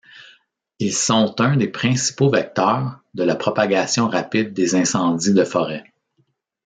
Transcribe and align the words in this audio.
Ils 0.79 0.95
sont 0.95 1.39
un 1.41 1.57
des 1.57 1.67
principaux 1.67 2.31
vecteurs 2.31 3.01
de 3.13 3.21
la 3.21 3.35
propagation 3.35 4.07
rapide 4.07 4.51
des 4.51 4.73
incendies 4.73 5.35
de 5.35 5.43
forêt. 5.43 5.93